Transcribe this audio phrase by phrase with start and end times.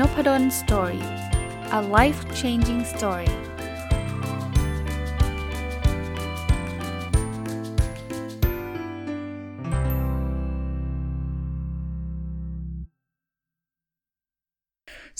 [0.00, 1.04] Nopadol's Story
[1.78, 3.30] a life changing story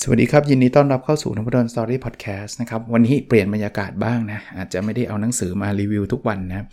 [0.02, 6.66] สวัสดีครับ ยินดีต้อนรับเข้าสู่นพดล Story Podcast นะครับ วันนี้เปลี่ยนบรรยากาศบ้างนะ อาจจะไม่ได้เอาหนังสือมารีวิวทุกวันนะ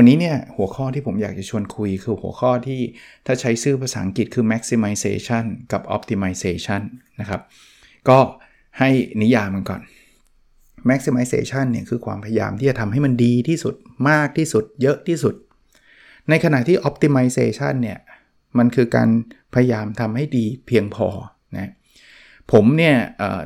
[0.00, 2.80] วันนี้เนี่ยหัวข้อที่ผมอยากจะชวนคุยคือหัวข้อที่
[3.26, 6.82] ถ้าใช้ชื่อภาษาอังกฤษคือ maximization กับ optimization
[7.20, 7.40] นะครับ
[8.08, 8.18] ก็
[8.78, 8.90] ให้
[9.22, 9.80] นิยามมันก่อน
[10.90, 13.74] maximization เนี่ยคือความพยายามที่จะทำให้มันดีที่สุด
[14.10, 15.34] มากที่สุด เยอะที่สุด
[16.28, 17.98] ในขณะที่ optimization เนี่ย
[18.58, 19.08] มันคือการ
[19.54, 21.08] พยายามทำให้ดีเพียงพอ
[21.56, 21.72] นะ
[22.52, 22.96] ผมเนี่ย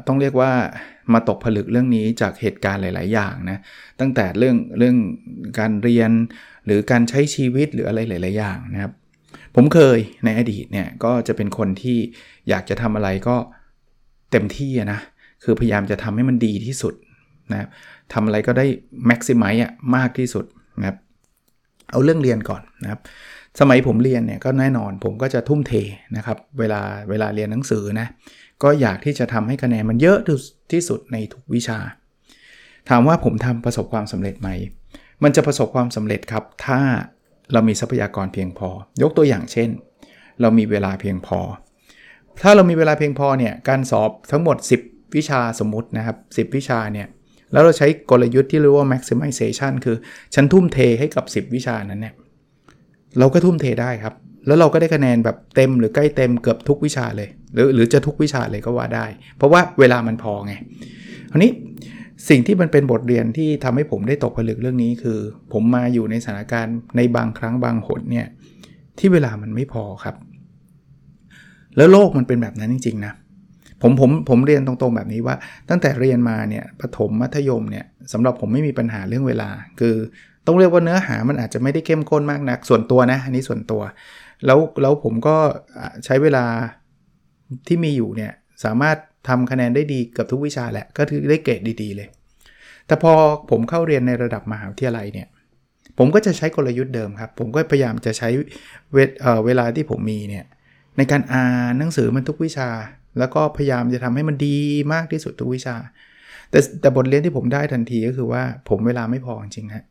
[0.07, 0.53] ต้องเรียกว่า
[1.13, 3.59] มาตกผลึกเรื่องนี้จากเหตุการณ์หลาย ๆ อย่างนะ
[4.01, 4.97] ตั้งแต่เรื่องเรื่อง
[5.59, 6.11] การเรียน
[6.67, 8.93] หรือการใช้ชีวิตหรืออะไรหลาย ๆ อย่างนะครับ
[9.55, 11.99] ผมเคยในอดีตเนี่ยก็จะเป็นคนที่
[12.49, 13.37] อยากจะทำอะไรก็
[14.31, 15.01] เต็มที่นะ
[15.45, 16.95] คือพยายามจะทำให้มันดีที่สุด
[17.51, 17.69] นะครับ
[18.13, 18.67] ทำอะไรก็ได้
[19.07, 20.45] แม็กซิมัยอะมากที่สุด
[20.79, 20.97] นะครับ
[21.91, 23.01] เอาเรื่องเรียนก่อนนะครับ
[23.61, 25.73] สมัยผมเรียนเนี่ยก็แน่นอนผมก็จะทุ่มเท
[26.17, 28.07] นะครับ เวลาเวลาเรียนหนังสือนะ
[28.63, 30.19] ก็อยากที่จะทำให้คะแนนมันเยอะ
[30.73, 31.79] ที่สุดในทุกวิชา
[32.89, 34.49] ถามว่าผมทำประสบความสำเร็จไหม
[35.23, 36.81] มันจะประสบความสำเร็จครับ ถ้า
[37.53, 38.69] เรามีทรัพยากรเพียงพอ
[39.03, 39.69] ยกตัวอย่างเช่น
[40.41, 41.41] เรามีเวลาเพียงพอ
[42.43, 46.17] ถ้าเรามีเวลาเพียงพอเนี่ยการสอบทั้งหมด 10 วิชาสมมตินะครับ
[46.51, 47.09] 10 วิชาเนี่ย
[47.53, 49.97] แล้วเราใช้กลยุทธ์ที่เรียกว่า maximization คือ
[50.35, 52.15] ฉันทุ่มเทให้กับ 10 วิชานั้นเนี่ย
[53.19, 54.15] เราก็ทุ่มเทได้ครับ
[54.47, 60.55] แล้วเราก็ได้คะแนนแบบเต็มหรือใกล้เต็มเกือบทุกวิชาเลย หรือหรือจะทุกวิชาเลยก็ว่าได้ เพราะว่าเวลามันพอไง
[61.31, 61.51] คราวนี้
[62.29, 65.19] สิ่งที่มันเป็นบทเรียนที่ทำให้ผมได้ตกผลึกเรื่องนี้คือ
[65.53, 68.27] ผมมาอยู่ในสถานการณ์ในบางครั้งบางหนเนี่ย
[68.99, 70.17] ที่เวลามันไม่พอครับ
[71.77, 73.13] แล้วโลกมันเป็นแบบนั้นจริงๆนะ
[73.83, 75.37] ผมผมผมเรียนตรงๆแบบนี้ว่า
[75.69, 79.49] ตั้งแต่เรียนมาเนี่ยประถมมัธยมเนี่ยสำหรับผมไม่มีปัญหาเรื่องเวลา
[79.81, 79.95] คือ
[80.47, 83.83] ต้องเรียกว่าเนื้อหามันอาจจะไม่ได้เข้มข้นมากนักส่วนตัวนะอันนี้ส่วนตัว
[84.47, 85.37] แล้วแล้วผมก็
[86.05, 86.45] ใช้เวลา
[87.67, 88.33] ที่มีอยู่เนี่ย
[88.65, 88.97] สามารถ
[89.29, 92.09] ทำคะแนนได้ดีกับทุกวิชาแหละ ก็คือได้เกรดดีๆเลย
[92.87, 93.13] แต่พอ
[93.51, 95.29] ผมเข้าเรียนในระดับมหาวิทยาลัยเนี่ย
[95.99, 98.29] ผมก็จะใช้กลยุทธ์เดิมครับ ผมก็พยายามจะใช้
[98.93, 100.45] เวเเวลาที่ผมมีเนี่ย
[100.97, 102.69] ในการอ่านหนังสือมันทุกวิชา
[103.19, 104.57] แล้วก็พยายามจะทำให้มันดี
[104.93, 105.77] มากที่สุดทุกวิชา
[106.51, 109.85] แต่แต่บทเรียนที่ผมได้ทันทีก็คือว่าผมเวลาไม่พอจริงฮะ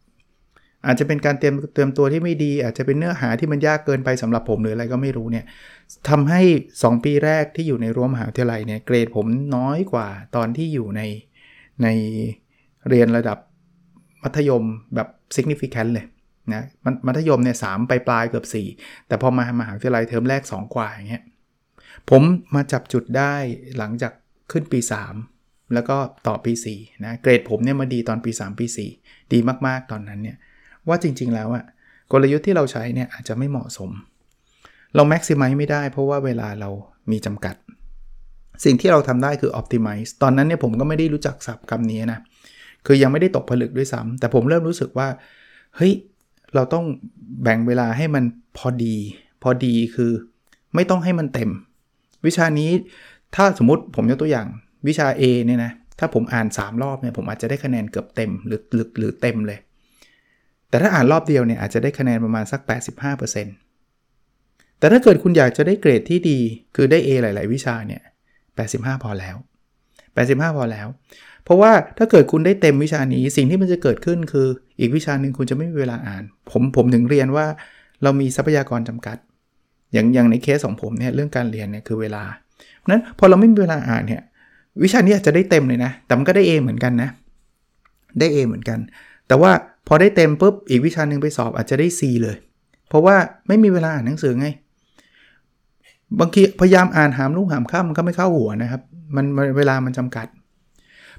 [0.85, 5.45] อาจจะเป็นการเตรียมเตรียมตัวที่ไม่ดี อาจจะเป็นเนื้อหาที่มันยากเกินไปสำหรับผมหรืออะไรก็ไม่รู้เนี่ย
[6.09, 6.41] ทำให้
[6.75, 9.25] 2 ปีแรกที่อยู่ในรั้วมหาวิทยาลัยเนี่ยเกรดผม
[9.55, 11.01] น้อยกว่าตอนที่อยู่ใน
[11.83, 11.87] ใน
[12.89, 13.37] เรียนระดับ
[14.23, 14.63] มัธยม
[14.95, 16.05] แบบ significant เลย
[16.53, 16.63] นะ
[17.07, 18.45] มัธยมเนี่ยสไปปลายเกือบ
[18.77, 21.23] 4 แต่พอมามหาวิทยาลัยเทอมแรก 2 กว่าอย่างเงี้ย
[22.09, 22.21] ผม
[22.55, 23.33] มาจับจุดได้
[23.77, 24.13] หลังจาก
[24.51, 24.79] ขึ้นปี
[25.25, 25.97] 3 แล้วก็
[26.27, 28.65] ต่อปี4นะเกรดผมเนี่ยมาดีตอนปี 3 ปี
[28.99, 30.37] 4 ดีมากๆตอนนั้นเนี่ย
[30.87, 31.63] ว่าจริง ๆ แล้วอะ
[32.11, 33.89] กลยุทธ์ที่เราใช้เนี่ยอาจจะไม่เหมาะสม
[34.95, 36.69] เราแม็กซิมัยไม่ได้เพราะว่าเวลาเรา
[37.11, 37.55] มีจำกัด
[38.63, 42.19] สิ่งที่เราทำได้คือ optimize ตอนนั้นเนี่ยผมก็ไม่ได้รู้จักศัพท์คำนี้นะ
[42.85, 45.07] คือยังไม่ได้ตกผลึกด้วยซ้ำแต่ผมเริ่มรู้สึกว่า
[45.75, 45.93] เฮ้ย
[46.55, 46.85] เราต้อง
[47.43, 48.23] แบ่งเวลาให้มัน
[48.57, 48.95] พอดี
[49.43, 50.11] พอดีคือ
[50.75, 51.49] ไม่ต้องให้มันเต็ม
[52.25, 52.69] วิชานี้
[53.35, 54.47] ถ้าสมมติผมยกตัวอย่าง
[54.87, 59.59] วิชา A เนี่ยนะ ถ้าผมอ่าน 3 รอบเนี่ยผมอาจจะได้คะแนนเกือบเต็มหรือหรือหรือเต็มเลย
[60.71, 62.61] แต่ถ้าอ่านรอบเดียวเนี่ยอาจจะได้คะแนนประมาณสัก
[63.69, 66.39] 85%แต่ถ้าเกิดคุณอยากจะได้เกรดที่ดี
[66.75, 68.01] คือได้ A หลาย ๆ วิชาเนี่ย
[68.51, 69.35] 85 พอแล้ว
[69.95, 70.87] 85 พอแล้ว
[71.43, 74.47] เพราะว่าถ้าเกิดคุณได้เต็มวิชานี้ สิ่งที่มันจะเกิดขึ้นคือ
[74.79, 77.45] อีกวิชาหนึ่งคุณจะไม่มีเวลาอ่าน ผมผมถึงเรียนว่า
[78.03, 79.17] เรามีทรัพยากรจำกัด
[79.93, 82.23] อย่างอย่างในเคสของผมเนี่ยเรื่องการเรียนเนี่ยคือเวลา
[82.77, 84.21] เพราะนั้นพอเราไม่มีเวลาอ่านเนี่ย
[84.83, 87.09] วิชานี้อาจจะได้เต็มเลยนะ แต่มันก็ได้ A เหมือนกันนะ
[88.19, 88.79] ได้ A เหมือนกัน
[89.27, 89.51] แต่ว่า
[89.93, 92.35] พอได้เต็มปุ๊บอีกวิชาหนึ่งไปสอบอาจจะได้ C เลย
[92.89, 93.15] เพราะว่า
[93.47, 94.47] ไม่มีเวลาอ่านหนังสือไง
[96.19, 98.81] บางทีพยายามอ่านหามลุ่งหามข้ามมันก็ไม่เข้าหัวนะครับ
[99.15, 99.25] มัน
[99.57, 100.27] เวลามันจำกัด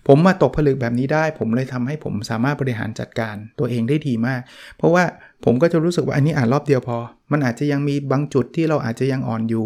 [0.07, 4.41] ผมมาตกผลึกแบบนี้ได้ ผมเลยทำให้ผมสามารถบริหารจัดการตัวเองได้ดีมาก
[4.77, 5.05] เพราะว่า
[5.45, 6.99] ผมก็จะรู้สึกว่าอันนี้อ่านรอบเดียวพอ
[7.33, 9.65] มันอาจจะยังมีบางจุดที่เราอาจจะยังอ่อนอยู่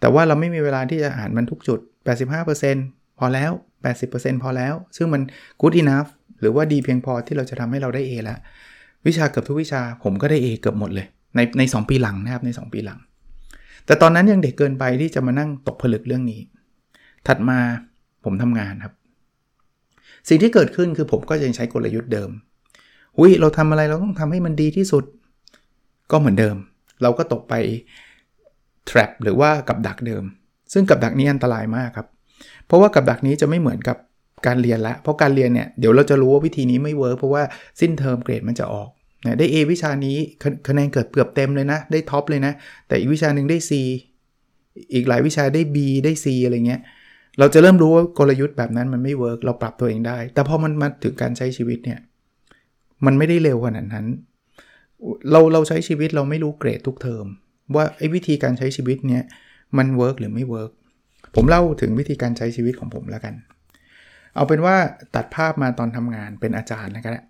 [0.00, 1.78] แต่ว่าเราไม่มีเวลาที่จะอ่านมันทุกจุด
[2.48, 3.50] 85%พอแล้ว
[3.96, 5.22] 80%พอแล้ว ซึ่งมัน
[5.60, 6.08] good enough
[6.40, 8.38] หรือว่าดีเพียงพอที่เราจะทำให้เราได้ A แล้ว
[9.06, 12.98] วิชาเกือบทุกวิชาผมก็ได้ A เกือบหมดเลย ในในสปีหลังนะครับใน 2 ปีหลัง
[13.86, 16.40] แต่ตอนนั้นยังเด็กเกินไปที่จะมานั่งตกผลึกเรื่องนี้
[17.26, 17.58] ถัดมา
[18.24, 18.94] ผมทำงานครับ
[20.28, 22.30] สิ่งที่เกิดขึ้นคือผมก็ยังใช้กลยุทธ์เดิม
[23.16, 25.04] หุยเราทำอะไรเราต้องทำให้มันดีที่สุด
[26.10, 26.56] ก็เหมือนเดิม
[27.02, 27.54] เราก็ตกไป
[28.88, 30.24] trap หรือว่ากับดักเดิม
[30.72, 32.08] ซึ่งกับดักนี้อันตรายมากครับ
[32.66, 33.96] เพราะว่ากับดักนี้จะไม่เหมือนกับ
[34.46, 37.42] การเรียนละ เพราะการเรียนเนี่ยเดี๋ยวเราจะรู้ว่าวิธีนี้ไม่เวิร์กเพราะว่า
[37.80, 38.88] สิ้นเทอมเกรดมันจะออก
[39.26, 40.16] นะได้ A วิชานี้
[40.68, 42.52] คะแนนเกิดเกือบเต็มเลยนะ ได้ท็อปเลยนะ
[42.88, 43.70] แต่อีกวิชาหนึ่งได้ C
[44.94, 46.80] อีกหลายวิชาได้ B ได้ C อะไรเงี้ย
[47.38, 51.98] เราจะเริ่มรู้ว่ากลยุทธ์แบบนั้นมันไม่เวิร์กเราปรับตัวเองได้ แต่พอมันมาถึงการใช้ชีวิตเนี่ย
[53.06, 54.06] มันไม่ได้เร็วขนาดนั้น
[55.30, 57.24] เราเราใช้ชีวิตเราไม่รู้เกรดทุกเทอม
[57.74, 59.22] ว่าไอ้วิธีการใช้ชีวิตเนี่ย
[59.78, 60.70] มันเวิร์กหรือไม่เวิร์ก
[61.34, 63.34] ผมเล่าถึงวิธีการใช้ชีวิตของผมแล้วกัน
[64.34, 64.76] เอาเป็นว่า
[65.14, 67.24] ตัดภาพมาตอนทำงานเป็นอาจารย์นะครับ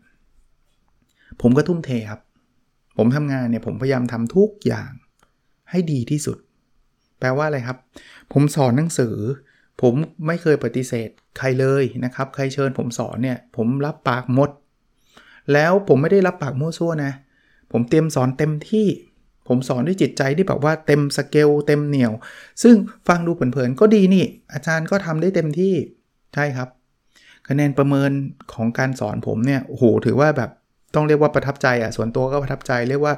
[1.41, 2.21] ผมก็ทุ่มเทครับ
[2.97, 4.91] ผมทำงานเนี่ยผมพยายามทำทุกอย่าง
[5.71, 6.39] ให้ดีที่สุด
[7.19, 7.79] แปลว่าอะไรครับ
[8.33, 9.17] ผมสอนหนังสือ
[9.83, 9.95] ผม
[10.27, 11.09] ไม่เคยปฏิเสธ
[11.39, 14.51] ใครเลยนะครับ ใครเชิญผมสอนเนี่ย ผมรับปากหมด
[15.53, 17.13] แล้วผมไม่ได้รับปากมั่วซั่วนะ
[17.73, 18.87] ผมเตรียมสอนเต็มที่
[19.49, 22.13] ผมสอนด้วยจิตใจที่แบบว่าเต็มสเกลเต็มเหนียว
[22.63, 22.75] ซึ่ง
[23.09, 25.75] ฟังดูเผินๆก็ดีนี่ อาจารย์ก็ทำได้เต็มที่
[26.35, 26.69] ใช่ครับ
[27.49, 28.11] คะแนนประเมิน
[28.55, 30.51] ของการสอนผมเนี่ยโอ้โหถือว่าแบบ
[30.95, 33.15] ต้องเรียกว่าประทับใจอะส่วนตัวก็ประทับใจเรียกว่า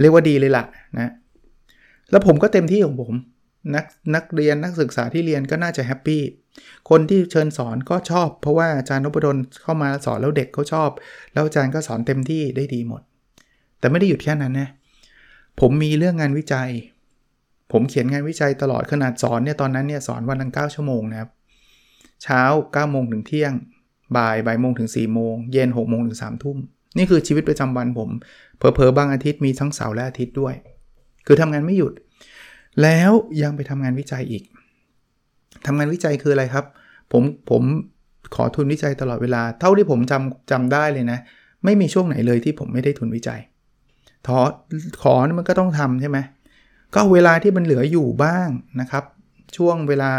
[0.00, 0.64] เรียกว่าดีเลยล่ะ
[0.98, 1.12] นะ
[2.10, 3.12] แล้วผมก็เต็มที่ของผม
[3.74, 3.84] นัก
[4.14, 6.22] นักเรียนนักศึกษาที่เรียนก็น่าจะแฮปปี้
[6.90, 10.90] คนที่เชิญสอนก็ชอบ เพราะว่าอาจารย์นพดลเข้ามาสอนแล้วเด็กเขาชอบ
[11.32, 13.02] แล้วอาจารย์ก็สอนเต็มที่ได้ดีหมด
[13.78, 14.68] แต่ไม่ได้หยุดแค่นั้นนะ
[15.60, 16.70] ผมมีเรื่องงานวิจัย
[17.72, 21.30] ผมเขียนงานวิจัยตลอดขนาดสอนเนี่ยตอนนั้นเนี่ยสอนวันละเก้าชั่วโมงนะครับ
[22.22, 23.52] เช้า9โมงถึงเที่ยง
[24.16, 26.56] บ่ายบ่ายโมงถึง4โมงเย็น6โมงถึง3ทุ่ม
[26.96, 28.10] นี่คือชีวิตประจำวันผม
[28.58, 30.54] เพอเพอบางอาทิตย์มีทั้งเสาร์และอาทิตย์ด้วย
[31.26, 31.92] คือทำงานไม่หยุด
[32.82, 33.12] แล้ว
[33.42, 34.42] ยังไปทำงานวิจัยอีก
[35.66, 36.64] ทำงานวิจัยคืออะไรครับ
[37.12, 37.62] ผมผม
[38.34, 41.18] ขอทุนวิจัยตลอดเวลา เท่าที่ผมจำจำได้เลยนะ
[41.64, 43.40] ไม่มีช่วงไหนเลยที่ผมไม่ได้ทุนวิจัย
[44.26, 44.38] ขอ
[45.02, 46.18] ขอมันก็ต้องทำใช่ไหม
[46.94, 48.48] ก็เวลาที่มันเหลืออยู่บ้าง
[48.80, 49.04] นะครับ
[49.56, 50.12] ช่วงเวลา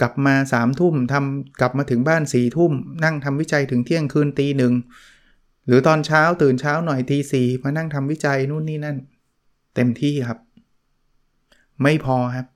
[0.00, 2.72] กลับมา3ามทุ่มทำกลับมาถึงบ้าน4ี่ทุ่ม
[3.04, 4.74] นั่งทำวิจัยถึงเที่ยงคืนตีหนึ่ง
[5.66, 8.96] หรือตอนเช้าตื่นเช้าหน่อยทีสี่มานั่งทำวิจัยนู่นนี่นั่น
[9.74, 10.38] เต็มที่ครับ
[11.82, 12.46] ไม่พอครับ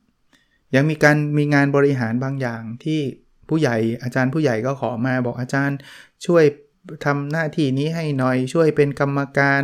[0.75, 3.01] ยังมีการมีงานบริหารบางอย่างที่
[3.49, 5.79] ผู้ใหญ่อาจารย์ผู้ใหญ่ก็ขอมาบอกอาจารย์
[6.27, 6.45] ช่วย
[7.05, 9.63] ทำหน้าที่นี้ให้หน่อยช่วยเป็นกรรมการ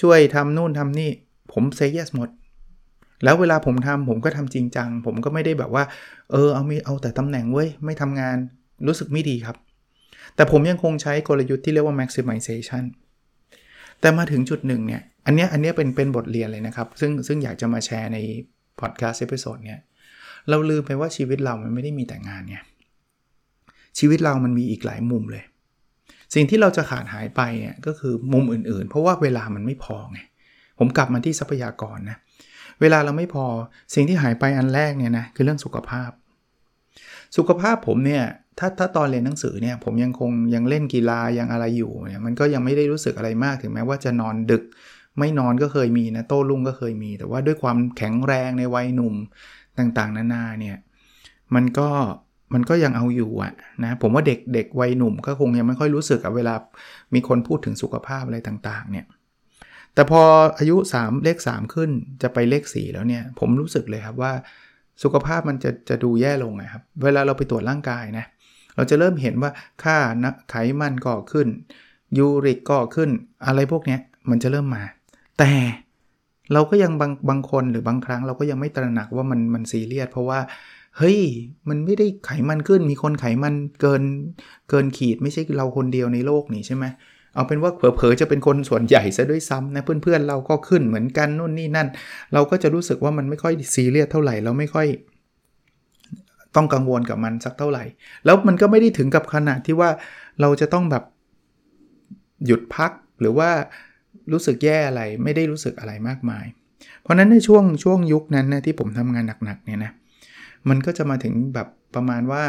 [0.00, 1.10] ช่วยทำนู่นทำนี่
[1.52, 2.28] ผมเซย์เยสหมด
[3.24, 5.84] แล้วเวลาผมทำผมก็ทำจริงจัง ผมก็ไม่ได้แบบว่า
[6.32, 8.36] เออเอามีเอาแต่ตำแหน่งเว้ย ไม่ทำงาน
[8.86, 9.56] รู้สึกไม่ดีครับ
[10.34, 12.84] แต่ผมยังคงใช้กลยุทธ์ที่เรียกว่า maximization
[14.00, 18.18] แต่มาถึงจุดหนึ่งเนี่ย อันนี้อันนี้เป็นเป็นบทเรียนเลยนะครับ ซึ่งซึ่งอยากจะมาแชร์ใน
[18.80, 19.80] podcast episode เนี่ย
[20.48, 22.62] เราลืมไปว่าชีวิตเรามันไม่ได้มีแต่งานเนี่ย
[23.98, 25.44] ชีวิตเรามันมีอีกหลายมุมเลย
[26.34, 30.20] สิ่งที่เราจะขาดหายไปเนี่ยก็คือมุมอื่นๆ เพราะว่าเวลามันไม่พอไง
[30.78, 32.18] ผมกลับมาที่ทรัพยากรนะ
[32.80, 33.46] เวลาเราไม่พอ
[33.94, 36.10] สิ่งที่หายไปอันแรกเนี่ยนะคือเรื่องสุขภาพ
[37.36, 38.24] สุขภาพผมเนี่ย
[38.58, 44.62] ถ้าถ้าตอนเรียนหนังสือเนี่ยผมยังคงยังเล่นกีฬายังอะไรอยู่เนี่ยมันก็ยังไม่ได้รู้สึกอะไรมากถึงแม้ว่าจะนอนดึก
[45.18, 49.14] ไม่นอนก็เคยมีนะโต้รุ่งก็เคยมี แต่ว่าด้วยความแข็งแรงในวัยหนุ่ม
[49.78, 50.76] ต่างๆ นานาเนี่ย
[51.54, 51.88] มันก็
[52.54, 53.52] มันก็ยังเอาอยู่อะ
[53.84, 56.54] นะผมว่าเด็กเด็กวัยหนุ่มก็คงยังไม่ค่อยรู้สึกกับเวลา
[57.14, 59.06] มีคนพูดถึงสุขภาพอะไรต่างๆเนี่ย
[59.94, 60.22] แต่พอ
[60.58, 61.90] อายุ 3 เลข 3 ขึ้น
[62.22, 64.32] จะไปเลข 4 แล้วเนี่ย ผมรู้สึกเลยครับว่า
[65.02, 68.26] สุขภาพมันจะจะดูแย่ลงนะครับ เวลาเราไปตรวจร่างกายนะ
[68.76, 69.50] เราจะเริ่มเห็นว่า
[69.82, 71.48] ค่านะไขมันก็ขึ้น
[72.18, 73.10] ยูริกก็ขึ้น
[73.46, 73.98] อะไรพวกนี้
[74.30, 74.82] มันจะเริ่มมา
[75.38, 75.50] แต่
[76.52, 80.40] เราก็ยังบางบางคนหรือบางครั้งเราก็ยังไม่ตระหนักว่ามันมันซีเรียสเพราะว่า
[80.98, 81.18] เฮ้ย
[81.68, 84.02] มันไม่ได้ไขมันขึ้น มีคนไขมันเกิน
[84.70, 91.88] เกินขีด ไม่ใช่เราคนเดียวในโลกนี่ใช่ไหมเเอาเป็นว่าเผลอๆจะเป็นคนส่วนใหญ่ซะด้วยซ้ำนะเพื่อนๆเราก็ขึ้นเหมือนกันนู่นนี่นั่น
[92.32, 94.86] เราก็จะรู้สึกว่ามันไม่ค่อยซีเรียสเท่าไหร่เราไม่ค่อย
[96.56, 97.84] ต้องกังวลกับมันสักเท่าไหร่
[98.24, 99.90] แล้วมันก็ไม่ได้ถึงกับขนาดที่ว่า
[100.40, 101.04] เราจะต้องแบบ
[102.46, 103.50] หยุดพักหรือว่า
[104.32, 106.44] รู้สึกแย่อะไรไม่ได้รู้สึกอะไรมากมาย
[107.02, 109.92] เพราะนั้นในช่วงช่วงยุคนั้นนะที่ผมทำงานหนักๆเนี่ยนะ
[110.68, 112.42] มันก็จะมาถึงแบบประมาณว่า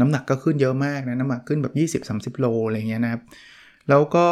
[0.00, 2.04] น้ำหนักก็ขึ้นเยอะมากนะน้ำหนักขึ้นแบบ
[2.34, 3.22] 20-30 โลอะไรเงี้ยนะครับ
[3.88, 4.26] แล้วก็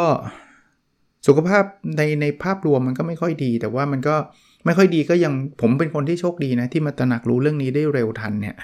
[1.27, 1.63] สุขภาพ
[1.97, 4.15] ในในภาพรวมมันก็ไม่ค่อยดี แต่ว่ามันก็
[4.65, 8.55] ไม่ค่อยดีก็ยังผมเป็นคนที่โชคดีนะ ที่มาตระหนักรู้เรื่องนี้ได้เร็วทันเนี่ย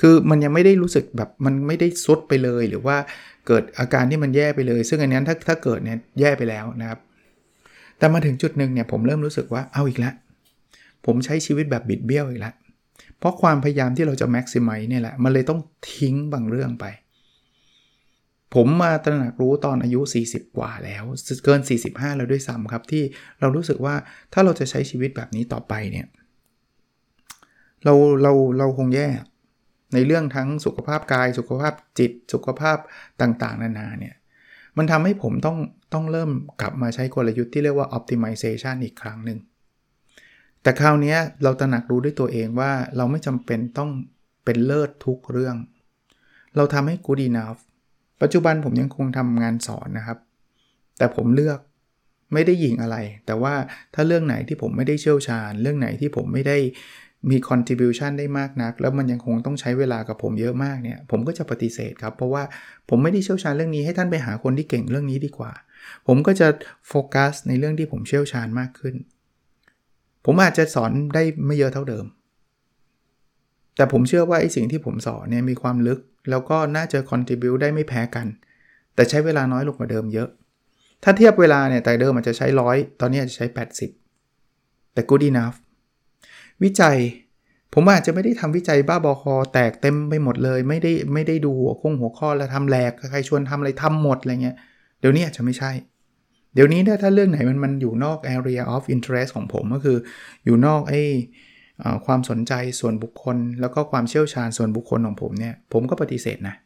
[0.00, 2.96] คือมันยังไม่ได้รู้สึกแบบมันไม่ได้ซุดไปเลย หรือว่า
[3.46, 6.98] เกิดอาการที่มันแย่ไปเลย ซึ่งอันนี้ถ้าถ้าเกิดเนี่ยแย่ไปแล้วนะครับ
[7.98, 10.14] แต่มาถึงจุดหนึ่งเนี่ยผมเริ่มรู้สึกว่าเอาอีกแล้ว
[11.06, 12.54] ผมใช้ชีวิตแบบบิดเบี้ยวอีกแล้ว
[13.18, 15.60] เพราะความพยายามที่เราจะแม็กซิมัยเนี่ยแหละมันเลยต้อง
[15.92, 16.84] ทิ้งบางเรื่องไป
[18.54, 21.04] ผมมาตระหนักรู้ตอนอายุ 40 กว่าแล้ว
[21.44, 23.02] เกิน 45 แล้วด้วยซ้ำครับ ที่
[23.40, 23.94] เรารู้สึกว่า
[24.32, 26.06] ถ้าเราจะใช้ชีวิตแบบนี้ต่อไปเนี่ย
[27.84, 29.08] เราเราเราคงแย่
[29.94, 32.78] ในเรื่องทั้งสุขภาพกาย สุขภาพจิต สุขภาพ
[33.20, 34.14] ต่างๆ นานาเนี่ย
[34.76, 35.58] มันทำให้ผมต้อง
[35.92, 36.30] ต้องเริ่ม
[36.60, 39.38] กลับมาใช้กลยุทธ์ที่เรียกว่า optimization อีกครั้งหนึ่ง
[40.62, 43.90] แต่คราวนี้เราตระหนักรู้ด้วยตัวเองว่าเราไม่จำเป็นต้อง
[44.44, 45.56] เป็นเลิศทุกเรื่อง
[46.56, 47.60] เราทำให้ good enough
[48.22, 50.18] ปัจจุบันผมยังคงทำงานสอนนะครับ
[50.98, 51.58] แต่ผมเลือก
[52.32, 53.54] ไม่ได้ยิงอะไร แต่ว่า
[53.94, 56.58] ถ้าเรื่องไหนที่ผมไม่ได้เชี่ยวชาญ เรื่องไหนที่ผมไม่ได้
[57.30, 62.42] มี contribution ได้มากนัก แล้วมันยังคงต้องใช้เวลากับผมเยอะมากเนี่ย ผมก็จะปฏิเสธครับ เพราะว่า
[62.88, 65.52] ผมไม่ได้เชี่ยวชาญเรื่องนี้ให้ท่านไปหาคนที่เก่งเรื่องนี้ดีกว่า
[66.06, 66.48] ผมก็จะ
[66.88, 68.94] โฟกัสในเรื่องที่ผมเชี่ยวชาญมากขึ้น
[70.24, 72.04] ผมอาจจะสอนได้ไม่เยอะเท่าเดิม
[73.76, 76.00] แต่ผมเชื่อว่าไอ้สิ่งที่ผมสอนเนี่ยมีความลึก
[76.30, 78.26] แล้วก็น่าจะ contribu ได้ไม่แพ้กัน
[78.94, 80.28] แต่ใช้เวลาน้อยลงกว่าเดิมเยอะ
[81.02, 83.46] ถ้าเทียบเวลาเนี่ยแต่เดิมอาจจะใช้ร้อยตอนนี้อาจจะใช้
[84.18, 85.56] 80 แต่ good enough
[86.62, 86.96] วิจัย
[87.74, 94.56] ผมอาจจะไม่ได้ทำวิจัยบ้าบอคอแตกเต็มไปหมดเลย ไม่ได้ไม่ได้ดูหัวข้งหัวข้อแล้วทำแหลกใครชวนทำอะไรทำหมดอะไรเงี้ย
[95.00, 95.70] เดี๋ยวนี้อาจจะไม่ใช่
[96.54, 99.98] เดี๋ยวนี้ถ้าเรื่องไหนมันมันอยู่นอก area of interest ของผมก็คือ
[100.44, 101.02] อยู่นอกไอ้
[102.06, 106.56] ความสนใจส่วนบุคคล แล้วก็ความเชี่ยวชาญส่วนบุคคลของผมเนี่ยผมก็ปฏิเสธนะ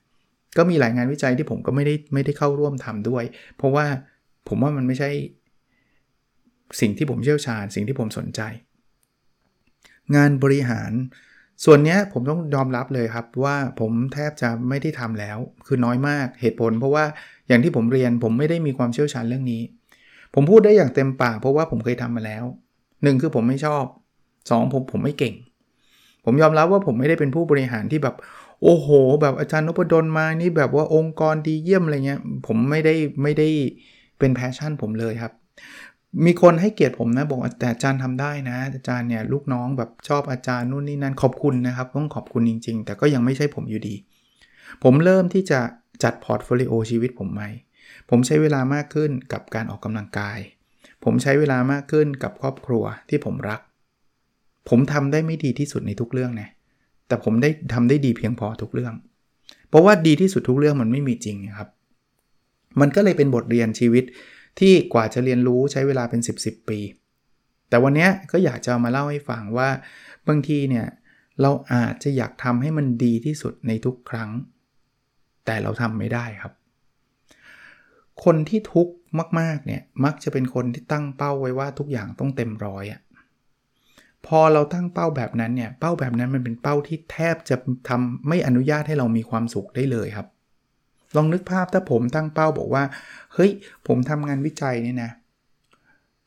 [0.56, 3.24] ก็มีหลายงานวิจัยที่ผมก็ไม่ได้ไม่ได้เข้าร่วมทำด้วย
[3.56, 3.86] เพราะว่า
[4.48, 5.10] ผมว่ามันไม่ใช่
[6.80, 8.40] สิ่งที่ผมเชี่ยวชาญ สิ่งที่ผมสนใจ
[10.16, 10.92] งานบริหาร
[11.64, 17.04] ส่วนนี้ผมต้องยอมรับเลยครับว่าผมแทบจะไม่ได้ทำแล้ว คือน้อยมากเหตุผล เพราะว่า
[17.48, 19.62] อย่างที่ผมเรียนผมไม่ได้มีความเชี่ยวชาญเรื่องนี้
[20.34, 22.44] ผมพูดได้อย่างเต็มปากเพราะว่าผมเคยทำมาแล้ว
[22.82, 23.84] 1คือผมไม่ชอบ
[24.42, 25.34] 2 ผมผมไม่เก่ง
[26.24, 28.16] ผมยอมรับว่าผมไม่ได้เป็นผู้บริหารที่แบบ
[28.62, 28.88] โอ้โห
[29.22, 33.48] แบบอาจารย์นพดลมานี่แบบว่าองค์กรดีเยี่ยมอะไรเงี้ย ผมไม่ได้ไม่ได้
[34.18, 35.32] เป็นแพชชั่นผมเลยครับ
[36.24, 43.94] มีคนให้เกียรติผมนะบอกแต่อาจารย์ทำได้นะ อาจารย์เนี่ยลูกน้องแบบชอบอาจารย์นู่นนี่นั่นขอบคุณนะครับต้องขอบคุณจริง ๆ แต่ก็ยังไม่ใช่ผมอยู่ดี
[44.82, 45.60] ผมเริ่มที่จะ
[46.02, 47.48] จัด portfolio ชีวิตผมใหม่
[48.10, 50.38] ผมใช้เวลามากขึ้นกับการออกกำลังกาย
[51.04, 53.60] ผมใช้เวลามากขึ้นกับครอบครัวที่ผมรัก
[54.68, 56.48] ผมทำได้ไม่ดีที่สุดในทุกเรื่องนะ
[57.08, 58.94] แต่ผมได้ทำได้ดีเพียงพอทุกเรื่อง
[59.68, 61.68] เพราะว่าดีที่สุดทุกเรื่องมันไม่มีจริงครับ
[62.80, 64.04] มันก็เลยเป็นบทเรียนชีวิต
[64.58, 66.78] ที่กว่าจะเรียนรู้ใช้เวลาเป็น 10บสปี
[67.68, 69.68] แต่วันนี้ก็อยากจะมาเล่าให้ฟังว่า
[70.28, 70.86] บางทีเนี่ย
[71.40, 74.30] เราอาจจะอยากทำให้มันดีที่สุดในทุกครั้ง
[75.44, 76.52] แต่เราทำไม่ได้ครับ
[78.24, 78.94] คนที่ทุกข์
[79.40, 83.00] มากๆเนี่ยมักจะเป็นคนที่ตั้งเป้าไว้ว่าทุกอย่างต้องเต็มร้อยอะ
[84.28, 87.56] พอเราตั้งเป้าแบบนั้นเนี่ย เป้าแบบนั้นมันเป็นเป้าที่แทบจะ
[87.88, 90.26] ทำไม่อนุญาตให้เรามีความสุขได้เลยครับ
[91.16, 92.84] ลองนึกภาพถ้าผมตั้งเป้าบอกว่า
[93.34, 93.50] เฮ้ย
[93.86, 95.10] ผมทำงานวิจัยเนี่ยนะ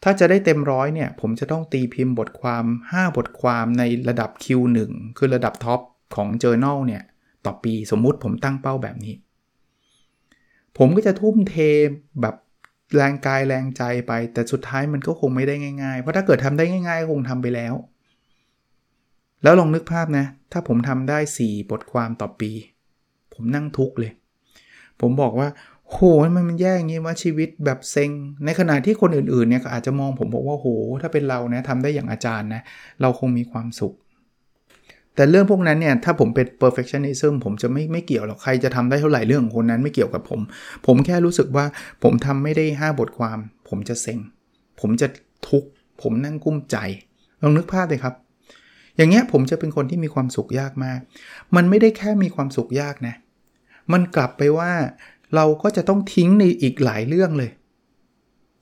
[0.03, 4.79] ถ้าจะได้เต็มร้อยเนี่ย ผมจะต้องตีพิมพ์บทความ 5 บทความในระดับ Q1
[5.17, 5.79] คือระดับท็อป
[6.15, 7.03] ของ Journal เนี่ย
[7.45, 9.13] ต่อปีสมมุติผมตั้งเป้าแบบนี้
[10.77, 11.55] ผมก็จะทุ่มเท
[12.21, 12.35] แบบ
[12.95, 17.73] แรงกายแรงใจไป แต่สุดท้ายมันก็คงไม่ได้ง่ายๆ เพราะถ้าเกิดทำได้ง่าย ๆ คงทำไปแล้ว
[19.43, 22.51] แล้วลองนึกภาพนะ ถ้าผมทำได้ 4 บทความต่อปี
[23.33, 24.11] ผมนั่งทุกข์เลย
[25.01, 25.49] ผมบอกว่า
[25.89, 28.09] โหมันมันแย่อย่างนี้ว่าชีวิตแบบเซ็ง
[28.45, 30.67] ในขณะที่คนอื่นๆเนี่ยอาจจะมองผมบอกว่าโห
[31.01, 32.61] ถ้าเป็นเรานะทำได้อย่างอาจารย์นะ
[33.01, 33.93] เราคงมีความสุข
[35.15, 40.41] แต่เรื่องพวกนั้นเนี่ย ถ้าผมเป็น perfectionism ผมจะไม่ไม่เกี่ยวหรอก ใครจะทำได้เท่าไหร่เรื่องของคนนั้นไม่เกี่ยวกับผม
[40.85, 41.65] ผมแค่รู้สึกว่า
[42.03, 43.37] ผมทำไม่ได้ 5 บทความ
[43.69, 44.19] ผมจะเซ็ง
[44.79, 45.07] ผมจะ
[45.49, 45.69] ทุกข์
[46.01, 46.77] ผมนั่งกุ้มใจ
[47.41, 48.15] ลองนึกภาพเลยครับ
[48.97, 50.99] อย่างเงี้ยผมจะเป็นคนที่มีความสุขยากมาก
[51.55, 53.15] มันไม่ได้แค่มีความสุขยากนะ
[53.93, 54.71] มันกลับไปว่า
[55.35, 57.51] เราก็จะต้องทิ้งในอีกหลายเรื่องเลย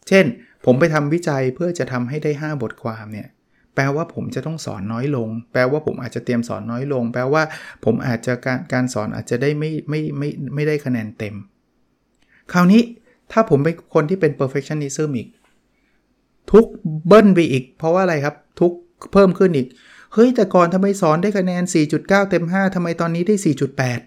[0.08, 0.26] เช่น
[0.66, 3.28] ผมไปทำวิจัยเพื่อจะทำให้ได้ 5 บทความเนี่ย
[3.76, 7.44] แปลว่าผมจะต้องสอนน้อยลง แปลว่าผมอาจจะเตรียมสอนน้อยลง แปลว่า
[7.86, 11.36] ผมอาจจะการการสอนอาจจะได้ไม่ไม่ไม่ไม่ได้คะแนนเต็ม
[12.54, 12.82] คราวนี้
[13.32, 15.28] ถ้าผมเป็นคนที่เป็น perfectionism อีก
[16.52, 16.66] ทุก
[17.08, 18.74] เบิ้ลไปอีก เพราะว่าอะไรครับ ทุก
[19.14, 19.68] เพิ่มขึ้นอีก
[20.14, 23.36] เฮ้ยแต่ก่อนทำไมสอนได้คะแนน 4.9 เต็ม 5ทำไมตอนนี้ได้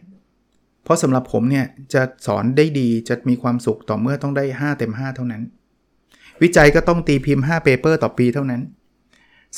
[0.07, 5.43] 4.8 เพราะสำหรับผมเนี่ยจะสอนได้ดีจะมีความสุขต่อเมื่อต้องได้ 5 เต็ม 5 เท่านั้น
[6.43, 8.63] วิจัยก็ต้องตีพิมพ์5 paper ต่อปีเท่านั้น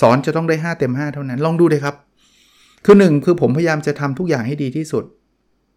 [0.01, 1.95] สอนจะต้องได้ 5 เต็ม 5 เท่านั้น ลองดูเลยครับ
[2.85, 5.05] คือ 1 คือผมพยายามจะทำทุกอย่างให้ดีที่สุด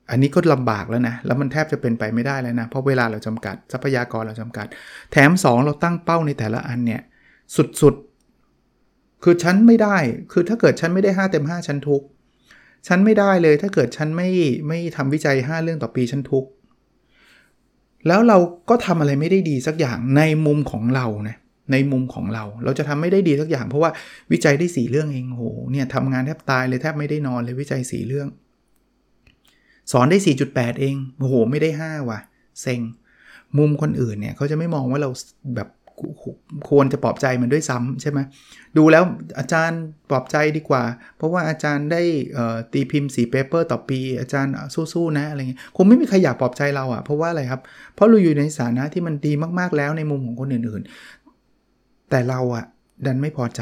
[0.09, 4.67] อันนี้ก็ลำบากแล้วนะ แล้วมันแทบจะเป็นไปไม่ได้แล้วนะ เพราะเวลาเราจำกัด ทรัพยากรเราจำกัด
[5.11, 7.01] แถม 2 เราตั้งเป้าในแต่ละอันเนี่ย
[7.81, 8.06] สุดๆ
[9.23, 9.97] คือฉันไม่ได้
[10.31, 12.07] คือถ้าเกิดฉันไม่ได้ 5 เต็ม 5 ฉันทุกข์
[12.87, 14.29] ฉันไม่ได้เลย ถ้าเกิดฉันไม่
[14.67, 16.45] ไม่ทำวิจัย 5 เรื่องต่อปีฉันทุก
[18.07, 18.37] แล้วเรา
[18.69, 21.37] ก็ทำอะไรไม่ได้ดีสักอย่างในมุมของเรานะ
[21.71, 23.91] ในมุมของเรา เราจะทำไม่ได้ดีสักอย่าง เพราะว่า
[24.31, 28.27] วิจัยได้ 4 เรื่องเองโห เนี่ยทำงานแทบตายเลยแทบไม่ได้นอนเลยวิจัย 4 เรื่อง
[29.91, 30.17] สอนได้
[30.49, 32.19] 4.8 เอง โอ้โห ไม่ได้ 5 ว่ะ
[32.61, 32.81] เซ็ง
[33.57, 35.09] มุมคนอื่นเนี่ยเขาจะไม่มองว่าเรา
[35.55, 35.67] แบบ
[36.69, 38.19] ควรจะปลอบใจมันด้วยซ้ำใช่ไหม
[38.77, 39.03] ดูแล้ว
[39.39, 40.83] อาจารย์ปลอบใจดีกว่า
[41.17, 42.01] เพราะว่าอาจารย์ได้
[42.73, 44.53] ตีพิมพ์สีเปเปอร์ต่อปี อาจารย์
[44.93, 47.61] สู้ๆนะอะไรเงี้ยคงไม่มีใครอยากปลอบใจเราอะ่ะเพราะว่าอะไรครับ
[47.95, 52.65] เพราะเราอยู่ในสถานะที่มันดีมากๆแล้วในมุมของคนอื่นๆ แต่เราอะ่ะ
[53.05, 53.61] ดันไม่พอใจ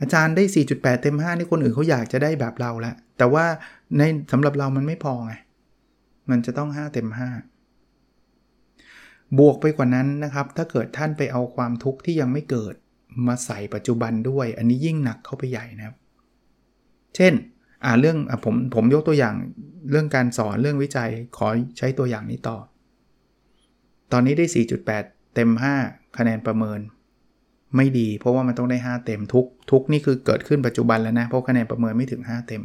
[0.00, 3.44] อาจารย์ได้ 4.8 เต็ม 5 นี่คนอื่นเขาอยากจะได้แบบเราละแต่ว่า
[3.98, 5.32] ในสำหรับเรามันไม่พอไง
[6.30, 7.55] มันจะต้อง 5 เต็ม 5
[9.38, 12.74] บวกไปกว่านั้นนะครับ ถ้าเกิดท่านไปเอาความทุกข์ที่ยังไม่เกิด
[13.26, 15.96] มาใส่ปัจจุบันด้วย อันนี้ยิ่งหนักเข้าไปใหญ่นะครับ
[17.16, 17.32] เช่น
[17.84, 19.34] อ่าเรื่องอผมผมยกตัวอย่าง
[19.90, 22.56] เรื่องการสอนเรื่องวิจัยขอใช้ตัวอย่างนี้ต่อ
[24.12, 24.46] ตอนนี้ได้
[24.90, 25.50] 4.8 เต็ม
[25.84, 26.80] 5 คะแนนประเมิน
[27.76, 32.62] ไม่ดี เพราะว่ามันต้องได้ 5 เต็มทุกทุกนี่คือเกิดขึ้นปัจจุบันแล้วนะเพราะคะแนนประเมินไม่ถึง 5 เต็ม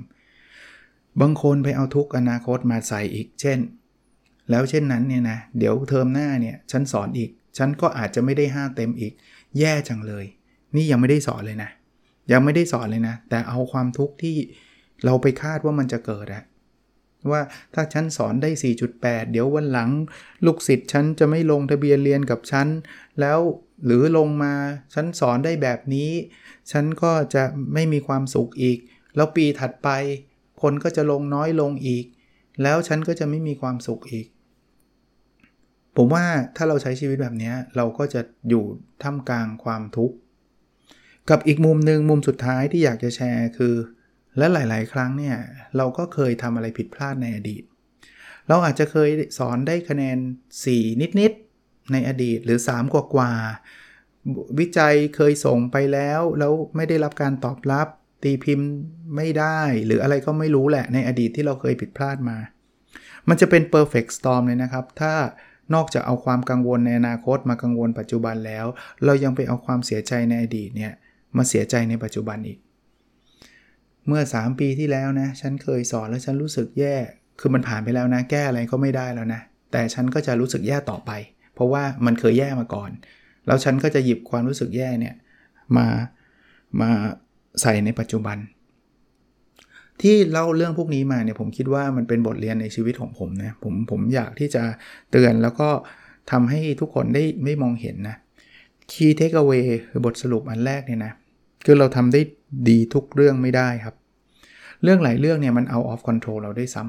[1.21, 3.59] บางคนไปเอาทุกอนาคตมาใส่อีก เช่น
[4.51, 9.13] แล้วเช่นนั้นเนี่ยนะเดี๋ยวเทอมหน้าเนี่ยฉันสอนอีก ฉันก็อาจจะไม่ได้ 5 เต็มอีก
[9.59, 10.25] แย่จังเลย
[10.75, 11.69] นี่ยังไม่ได้สอนเลยนะ
[12.31, 14.35] ยังไม่ได้สอนเลยนะ แต่เอาความทุกข์ที่
[15.05, 16.43] เราไปคาดว่ามันจะเกิดอะ
[17.31, 17.41] ว่า
[17.73, 18.49] ถ้าฉันสอนได้
[18.91, 19.89] 4.8 เดี๋ยววันหลัง
[20.45, 22.67] ลูกศิษย์ฉันจะไม่ลงทะเบียนเรียนกับฉัน
[23.19, 23.39] แล้ว
[23.85, 24.53] หรือลงมา
[24.93, 26.11] ฉันสอนได้แบบนี้
[26.71, 27.43] ฉันก็จะ
[27.73, 28.77] ไม่มีความสุขอีก
[29.15, 29.89] แล้วปีถัดไป
[30.61, 32.05] คนก็จะลงน้อยลงอีก
[32.63, 34.27] แล้วฉันก็จะไม่มีความสุขอีก
[36.03, 36.27] ผมว่า
[36.57, 38.63] ถ้าเราใช้ชีวิตแบบนี้เราก็จะอยู่
[39.03, 40.15] ท่ามกลางความทุกข์
[41.29, 43.75] กับอีกมุมหนึ่งมุมสุดท้ายที่อยากจะแชร์คือ
[44.37, 45.37] และหลาย ๆ ครั้งเนี่ย
[45.77, 47.63] เราก็เคยทำอะไรผิดพลาดในอดีต
[48.49, 50.17] เราอาจจะเคยสอนได้คะแนน
[50.63, 51.31] 4 นิด
[51.61, 53.31] ๆ ในอดีตหรือ 3 กว่ากว่า
[54.59, 57.87] วิจัยเคยส่งไปแล้ว แล้วไม่ได้รับการตอบรับ
[58.23, 58.69] ตีพิมพ์
[59.15, 62.37] ไม่ได้ หรืออะไรก็ไม่รู้แหละในอดีตที่เราเคยผิดพลาดมา
[63.29, 65.13] มันจะเป็น perfect storm เลยนะครับ ถ้า
[65.73, 68.65] นอกจากเอาความกังวลในอนาคตมากังวลปัจจุบันแล้ว
[69.05, 70.93] เรายังไปเอาความเสียใจในอดีตเนี่ย
[71.37, 72.59] มาเสียใจในปัจจุบันอีก
[74.07, 76.95] เมื่อ 3 ปีที่แล้วนะ ฉันเคยสอนแล้วฉันรู้สึกแย่
[77.39, 81.11] คือมันผ่านไปแล้วนะ แก้อะไรก็ไม่ได้แล้วนะ แต่ฉันก็จะรู้สึกแย่ต่อไป
[81.53, 82.89] เพราะว่ามันเคยแย่มาก่อน
[83.47, 85.15] แล้วฉันก็จะหยิบความรู้สึกแย่เนี่ย
[85.77, 85.87] มา
[86.81, 86.89] มา
[87.61, 88.37] ใส่ในปัจจุบัน
[90.01, 94.63] ที่เล่าเรื่องพวกนี้มาเนี่ยผมคิดว่ามันเป็นบทเรียนในชีวิตของผมนะผมผมอยากที่จะ
[95.11, 95.69] เตือนแล้วก็
[96.31, 98.15] ทำให้ทุกคนได้ไม่มองเห็นนะ
[98.91, 101.13] Key Takeaway คือบทสรุปอันแรกเนี่ยนะ
[101.65, 102.21] คือเราทำได้
[102.69, 103.95] ดีทุกเรื่องไม่ได้ครับ
[104.83, 106.83] เรื่องหลายเรื่องเนี่ยมันเอา off control เราได้ซ้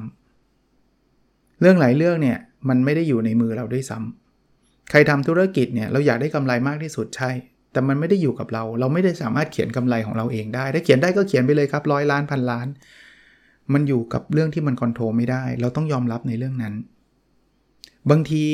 [0.77, 2.37] ำเรื่องหลายเรื่องเนี่ย
[2.69, 7.31] มันไม่ได้อยู่ในมือเราได้ซ้ำใครทำธุรกิจเนี่ยเราอยากได้กำไรมากที่สุดใช่
[7.71, 12.67] แต่มันไม่ได้อยู่กับเรา เราไม่ได้สามารถเขียนกำไรของเราเองได้ ถ้าเขียนได้ก็เขียนไปเลยครับร้อยล้านพันล้าน
[13.73, 16.73] มันอยู่กับเรื่องที่มันคอนโทรลไม่ได้ เราต้องยอมรับในเรื่องนั้น
[18.09, 18.45] บางที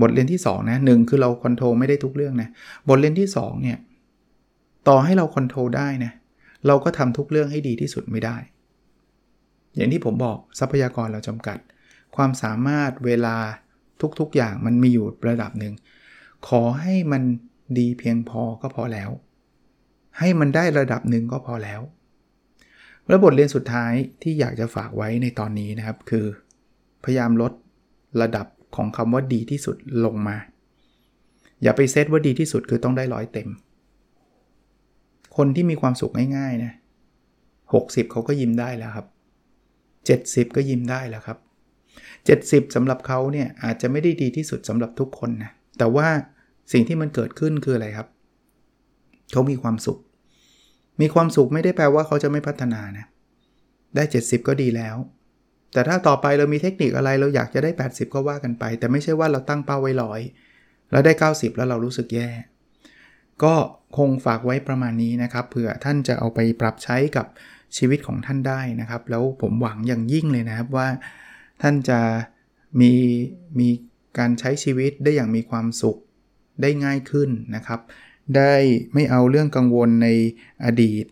[0.00, 2.48] บทเรียนที่2นะหนึ่งคือเรา control ไม่ได้ทุกเรื่องนะ
[2.88, 3.78] บทเรียนที่2เนี่ย
[4.88, 6.12] ต่อให้เรา control ได้นะ
[6.66, 8.36] เราก็ทำทุกเรื่องให้ดีที่สุดไม่ได้
[9.76, 11.58] อย่างที่ผมบอกทรัพยากรเราจำกัด
[12.16, 13.36] ความสามารถเวลา
[14.20, 15.74] ทุกๆอย่างมันมีอยู่ระดับหนึ่ง
[16.48, 17.22] ขอให้มัน
[17.78, 19.10] ดีเพียงพอก็พอแล้ว
[20.18, 21.80] ให้มันได้ระดับหนึ่งก็พอแล้ว
[23.08, 23.92] และบทเรียนสุดท้าย
[24.22, 26.26] ที่อยากจะฝากไว้ในตอนนี้นะครับ คือ
[27.04, 27.52] พยายามลด
[28.22, 30.36] ระดับของคำว่าดีที่สุดลงมา
[31.62, 33.48] อย่าไปเซตว่าดีที่สุดคือต้องได้ร้อยเต็ม
[35.36, 36.72] คนที่มีความสุขง่ายๆนะ
[37.46, 39.06] 60 เขาก็ยิ้มได้แล้วครับ
[40.46, 41.38] 70 ก็ยิ้มได้แล้วครับ
[42.66, 46.08] 70สำหรับเขาเนี่ยอาจจะไม่ได้ดีที่สุดสำหรับทุกคนนะแต่ว่า
[46.72, 48.08] สิ่งที่มันเกิดขึ้นคืออะไรครับ
[49.32, 49.98] เขามีความสุข
[51.00, 53.06] มีความสุขไม่ได้แปลว่าเขาจะไม่พัฒนานะ
[53.96, 54.96] ได้ 70 ก็ดีแล้ว
[55.72, 60.20] แต่ถ้าต่อไปเรามีเทคนิคอะไรเราอยากจะได้ 80 ก็ว่ากันไป แต่ไม่ใช่ว่าเราตั้งเป้าไว้ร้อย
[60.90, 62.28] แล้วได้ 90 แล้วเรารู้สึกแย่
[63.42, 63.54] ก็
[63.96, 67.26] คงฝากไว้ประมาณนี้นะครับ เผื่อท่านจะเอาไปปรับใช้กับ
[67.76, 70.88] ชีวิตของท่านได้นะครับ แล้วผมหวังอย่างยิ่งเลยนะครับว่า
[71.62, 72.00] ท่านจะ
[72.80, 72.92] มี
[73.58, 73.68] มี
[74.18, 75.96] การใช้ชีวิตได้อย่างมีความสุข
[76.62, 77.80] ได้ง่ายขึ้นนะครับ
[78.36, 78.54] ได้
[78.94, 80.08] ไม่เอาเรื่องกังวลใน
[80.64, 81.04] อดีต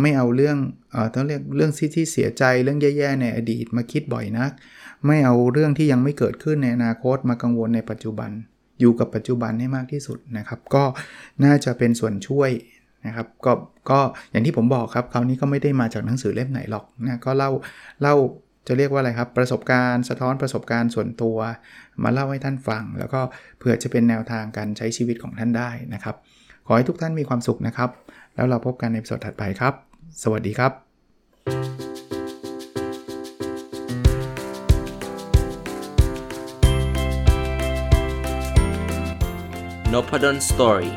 [0.00, 0.56] ไม่เอาเรื่อง
[0.92, 4.50] เอ่อต้องเรียกเรื่องที่ที่เสียใจเรื่องแย่ๆในอดีตมาคิดบ่อยนัก
[5.06, 8.30] ไม่เอาเรื่องที่ยังไม่เกิดขึ้นในอนาคตมากังวลในปัจจุบัน
[8.80, 10.84] อยู่กับปัจจุบันให้มากที่สุดนะครับ ก็
[11.44, 12.50] น่าจะเป็นส่วนช่วย
[13.06, 13.52] นะครับก็
[13.90, 17.50] ก็อย่างที่ผมบอกครับคราวนี้ก็ไม่ได้มาจากหนังสือเล่มไหนหรอกนะก็เล่า
[18.02, 18.14] เล่า
[18.66, 21.36] จะเรียกว่าอะไรครับ ประสบการณ์สะท้อนประสบการณ์ส่วนตัว
[22.02, 23.20] มาเล่าให้ท่านฟัง แล้วก็
[23.58, 26.16] เผื่อจะเป็นแนวทางการใช้ชีวิตของท่านได้นะครับ
[26.66, 27.90] ขอให้ทุกท่านมีความสุขนะครับ
[28.34, 29.74] แล้วเราพบกันในสดถัดไปครับ
[30.22, 30.72] สวัสดีครับ
[39.92, 40.92] n o p a d o n Story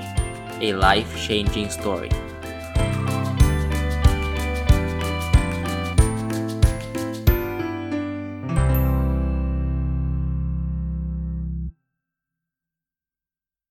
[0.67, 2.11] a life changing story